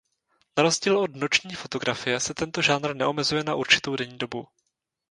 [0.57, 4.47] Na rozdíl od noční fotografie se tento žánr neomezuje na určitou denní dobu.